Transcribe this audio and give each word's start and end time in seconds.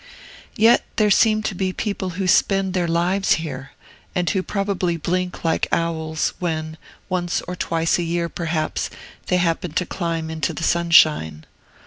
Yet 0.55 0.83
there 0.95 1.11
seem 1.11 1.43
to 1.43 1.53
be 1.53 1.73
people 1.73 2.11
who 2.17 2.25
spend 2.27 2.73
their 2.73 2.87
lives 2.87 3.33
here, 3.33 3.73
and 4.15 4.27
who 4.31 4.41
probably 4.41 4.97
blink 4.97 5.43
like 5.43 5.67
owls, 5.71 6.33
when, 6.39 6.79
once 7.07 7.39
or 7.41 7.55
twice 7.55 7.99
a 7.99 8.01
year, 8.03 8.27
perhaps, 8.27 8.89
they 9.27 9.37
happen 9.37 9.73
to 9.73 9.85
climb 9.85 10.31
into 10.31 10.53
the 10.53 10.63
sunshine. 10.63 11.45